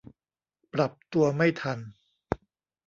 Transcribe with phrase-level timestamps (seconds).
[0.73, 1.79] ปรับตัวไม่ทัน